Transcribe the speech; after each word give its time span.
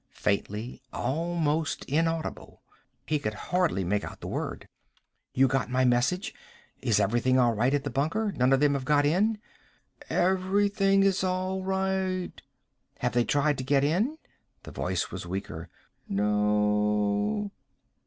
Faintly. 0.15 0.81
Almost 0.91 1.85
inaudible. 1.85 2.63
He 3.05 3.19
could 3.19 3.35
hardly 3.35 3.83
make 3.83 4.03
out 4.03 4.19
the 4.19 4.25
word. 4.27 4.67
"You 5.35 5.47
got 5.47 5.69
my 5.69 5.85
message? 5.85 6.33
Is 6.81 6.99
everything 6.99 7.37
all 7.37 7.53
right 7.53 7.71
at 7.71 7.83
the 7.83 7.91
bunker? 7.91 8.31
None 8.31 8.51
of 8.51 8.61
them 8.61 8.73
have 8.73 8.83
got 8.83 9.05
in?" 9.05 9.37
"Everything 10.09 11.03
is 11.03 11.23
all 11.23 11.61
right." 11.61 12.31
"Have 12.97 13.13
they 13.13 13.25
tried 13.25 13.59
to 13.59 13.63
get 13.63 13.83
in?" 13.83 14.17
The 14.63 14.71
voice 14.71 15.11
was 15.11 15.27
weaker. 15.27 15.69
"No." 16.09 17.51